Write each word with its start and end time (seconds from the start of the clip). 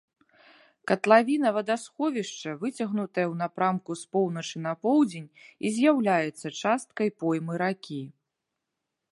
Катлавіна 0.91 1.51
вадасховішча 1.57 2.53
выцягнутая 2.63 3.25
ў 3.31 3.35
напрамку 3.43 3.91
з 4.01 4.09
поўначы 4.17 4.55
на 4.65 4.73
поўдзень 4.87 5.29
і 5.67 5.73
з'яўляецца 5.77 6.47
часткай 6.61 7.09
поймы 7.21 7.53
ракі. 7.65 8.03